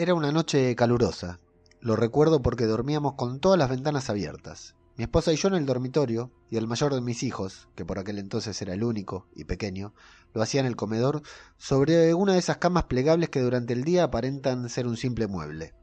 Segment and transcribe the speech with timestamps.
[0.00, 1.40] Era una noche calurosa.
[1.82, 4.74] Lo recuerdo porque dormíamos con todas las ventanas abiertas.
[4.96, 7.98] Mi esposa y yo en el dormitorio, y el mayor de mis hijos, que por
[7.98, 9.92] aquel entonces era el único y pequeño,
[10.32, 11.20] lo hacía en el comedor,
[11.58, 15.74] sobre una de esas camas plegables que durante el día aparentan ser un simple mueble.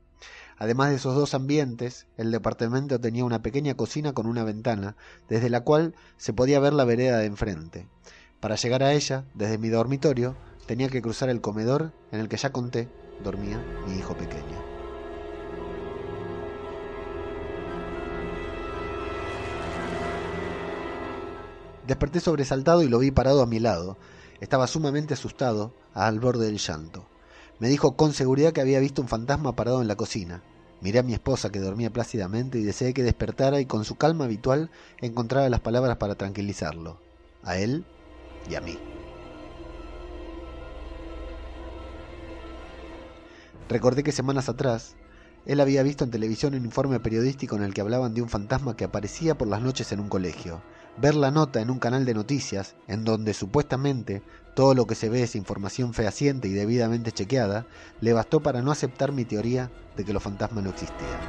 [0.58, 4.96] Además de esos dos ambientes, el departamento tenía una pequeña cocina con una ventana,
[5.30, 7.88] desde la cual se podía ver la vereda de enfrente.
[8.40, 12.38] Para llegar a ella, desde mi dormitorio, tenía que cruzar el comedor en el que
[12.38, 12.90] ya conté
[13.24, 14.78] dormía mi hijo pequeño.
[21.88, 23.98] Desperté sobresaltado y lo vi parado a mi lado.
[24.42, 27.08] Estaba sumamente asustado, al borde del llanto.
[27.60, 30.44] Me dijo con seguridad que había visto un fantasma parado en la cocina.
[30.82, 34.26] Miré a mi esposa que dormía plácidamente y deseé que despertara y con su calma
[34.26, 34.70] habitual
[35.02, 37.00] encontrara las palabras para tranquilizarlo.
[37.42, 37.86] A él
[38.50, 38.78] y a mí.
[43.70, 44.96] Recordé que semanas atrás
[45.48, 48.76] él había visto en televisión un informe periodístico en el que hablaban de un fantasma
[48.76, 50.62] que aparecía por las noches en un colegio.
[50.98, 54.24] Ver la nota en un canal de noticias, en donde supuestamente
[54.56, 57.66] todo lo que se ve es información fehaciente y debidamente chequeada,
[58.02, 61.20] le bastó para no aceptar mi teoría de que los fantasmas no existían.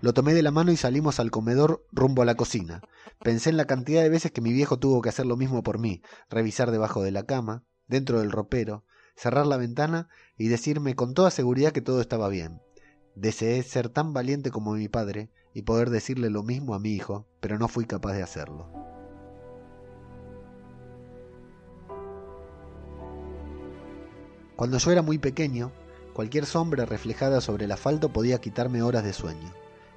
[0.00, 2.80] Lo tomé de la mano y salimos al comedor rumbo a la cocina.
[3.22, 5.78] Pensé en la cantidad de veces que mi viejo tuvo que hacer lo mismo por
[5.78, 8.84] mí, revisar debajo de la cama, dentro del ropero,
[9.14, 12.60] cerrar la ventana y decirme con toda seguridad que todo estaba bien.
[13.14, 17.26] Deseé ser tan valiente como mi padre y poder decirle lo mismo a mi hijo,
[17.40, 18.70] pero no fui capaz de hacerlo.
[24.56, 25.72] Cuando yo era muy pequeño,
[26.12, 29.52] cualquier sombra reflejada sobre el asfalto podía quitarme horas de sueño.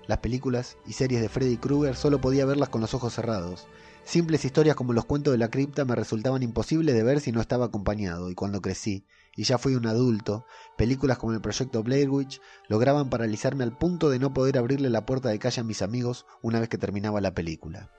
[0.08, 3.68] Las películas y series de Freddy Krueger solo podía verlas con los ojos cerrados.
[4.08, 7.42] Simples historias como los cuentos de la cripta me resultaban imposibles de ver si no
[7.42, 10.46] estaba acompañado, y cuando crecí, y ya fui un adulto,
[10.78, 15.06] películas como el proyecto Blair Witch lograban paralizarme al punto de no poder abrirle la
[15.06, 17.92] puerta de calle a mis amigos una vez que terminaba la película.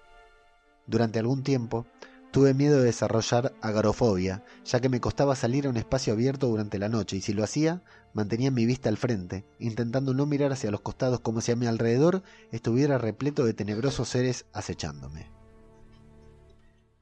[0.87, 1.85] Durante algún tiempo,
[2.31, 6.79] tuve miedo de desarrollar agarofobia, ya que me costaba salir a un espacio abierto durante
[6.79, 7.83] la noche, y si lo hacía,
[8.15, 11.67] mantenía mi vista al frente, intentando no mirar hacia los costados como si a mi
[11.67, 15.38] alrededor estuviera repleto de tenebrosos seres acechándome.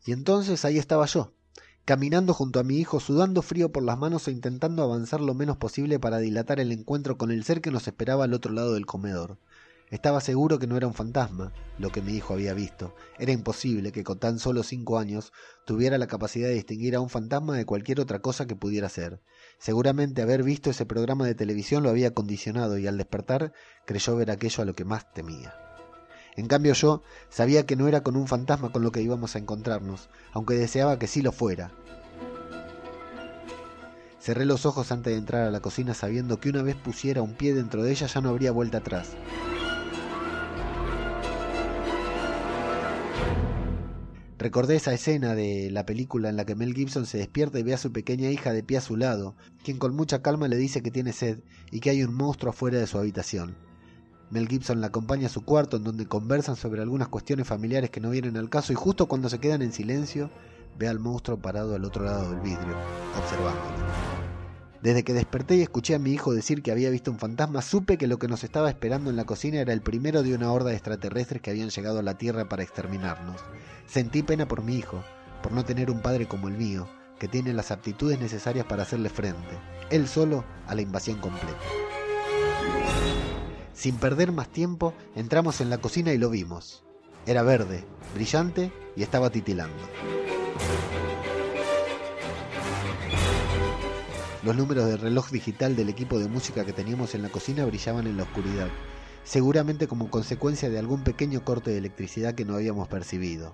[0.07, 1.33] Y entonces ahí estaba yo,
[1.85, 5.57] caminando junto a mi hijo, sudando frío por las manos e intentando avanzar lo menos
[5.57, 8.87] posible para dilatar el encuentro con el ser que nos esperaba al otro lado del
[8.87, 9.37] comedor.
[9.91, 12.95] Estaba seguro que no era un fantasma, lo que mi hijo había visto.
[13.19, 15.33] Era imposible que con tan solo cinco años
[15.65, 19.21] tuviera la capacidad de distinguir a un fantasma de cualquier otra cosa que pudiera ser.
[19.59, 23.53] Seguramente haber visto ese programa de televisión lo había condicionado y al despertar
[23.87, 25.55] creyó ver aquello a lo que más temía.
[26.37, 29.39] En cambio yo sabía que no era con un fantasma con lo que íbamos a
[29.39, 31.73] encontrarnos, aunque deseaba que sí lo fuera.
[34.21, 37.35] Cerré los ojos antes de entrar a la cocina sabiendo que una vez pusiera un
[37.35, 39.13] pie dentro de ella ya no habría vuelta atrás.
[44.39, 47.73] Recordé esa escena de la película en la que Mel Gibson se despierta y ve
[47.73, 50.83] a su pequeña hija de pie a su lado, quien con mucha calma le dice
[50.83, 51.39] que tiene sed
[51.71, 53.57] y que hay un monstruo afuera de su habitación.
[54.31, 58.01] Mel Gibson la acompaña a su cuarto en donde conversan sobre algunas cuestiones familiares que
[58.01, 60.31] no vienen al caso y justo cuando se quedan en silencio
[60.79, 62.77] ve al monstruo parado al otro lado del vidrio,
[63.17, 63.87] observándolo.
[64.83, 67.97] Desde que desperté y escuché a mi hijo decir que había visto un fantasma, supe
[67.97, 70.71] que lo que nos estaba esperando en la cocina era el primero de una horda
[70.71, 73.41] de extraterrestres que habían llegado a la Tierra para exterminarnos.
[73.87, 75.03] Sentí pena por mi hijo,
[75.43, 76.89] por no tener un padre como el mío,
[77.19, 79.59] que tiene las aptitudes necesarias para hacerle frente,
[79.91, 81.86] él solo, a la invasión completa.
[83.77, 86.83] Sin perder más tiempo, entramos en la cocina y lo vimos.
[87.27, 87.85] Era verde,
[88.15, 89.77] brillante y estaba titilando.
[94.43, 98.07] Los números del reloj digital del equipo de música que teníamos en la cocina brillaban
[98.07, 98.69] en la oscuridad,
[99.25, 103.53] seguramente como consecuencia de algún pequeño corte de electricidad que no habíamos percibido.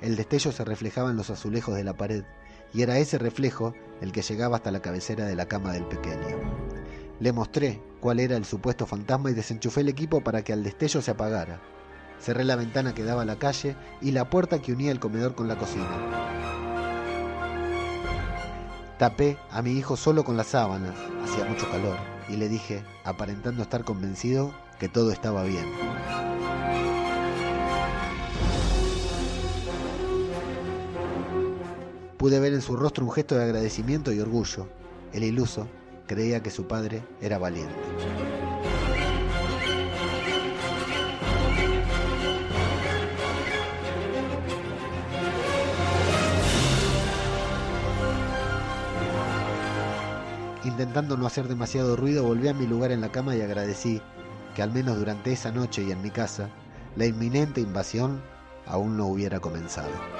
[0.00, 2.24] El destello se reflejaba en los azulejos de la pared,
[2.72, 6.40] y era ese reflejo el que llegaba hasta la cabecera de la cama del pequeño.
[7.20, 11.02] Le mostré cuál era el supuesto fantasma y desenchufé el equipo para que al destello
[11.02, 11.60] se apagara.
[12.18, 15.34] Cerré la ventana que daba a la calle y la puerta que unía el comedor
[15.34, 15.86] con la cocina.
[18.98, 20.94] Tapé a mi hijo solo con las sábanas,
[21.24, 21.96] hacía mucho calor,
[22.28, 25.64] y le dije, aparentando estar convencido, que todo estaba bien.
[32.18, 34.68] Pude ver en su rostro un gesto de agradecimiento y orgullo.
[35.14, 35.66] El iluso
[36.10, 37.72] creía que su padre era valiente.
[50.64, 54.02] Intentando no hacer demasiado ruido, volví a mi lugar en la cama y agradecí
[54.56, 56.48] que al menos durante esa noche y en mi casa,
[56.96, 58.20] la inminente invasión
[58.66, 60.19] aún no hubiera comenzado.